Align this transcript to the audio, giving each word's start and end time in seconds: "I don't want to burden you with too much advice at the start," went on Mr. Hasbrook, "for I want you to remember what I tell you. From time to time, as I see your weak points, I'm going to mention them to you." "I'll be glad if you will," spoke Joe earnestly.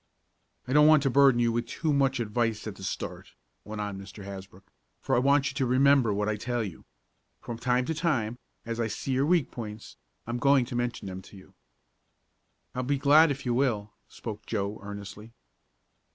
"I 0.67 0.73
don't 0.73 0.87
want 0.87 1.03
to 1.03 1.11
burden 1.11 1.39
you 1.39 1.51
with 1.51 1.67
too 1.67 1.93
much 1.93 2.19
advice 2.19 2.65
at 2.65 2.73
the 2.75 2.83
start," 2.83 3.33
went 3.63 3.81
on 3.81 3.99
Mr. 3.99 4.23
Hasbrook, 4.23 4.65
"for 4.99 5.15
I 5.15 5.19
want 5.19 5.49
you 5.51 5.53
to 5.53 5.65
remember 5.67 6.11
what 6.11 6.27
I 6.27 6.37
tell 6.37 6.63
you. 6.63 6.85
From 7.39 7.59
time 7.59 7.85
to 7.85 7.93
time, 7.93 8.39
as 8.65 8.79
I 8.79 8.87
see 8.87 9.11
your 9.11 9.27
weak 9.27 9.51
points, 9.51 9.97
I'm 10.25 10.39
going 10.39 10.65
to 10.65 10.75
mention 10.75 11.05
them 11.07 11.21
to 11.21 11.37
you." 11.37 11.53
"I'll 12.73 12.81
be 12.81 12.97
glad 12.97 13.29
if 13.29 13.45
you 13.45 13.53
will," 13.53 13.93
spoke 14.07 14.47
Joe 14.47 14.79
earnestly. 14.81 15.33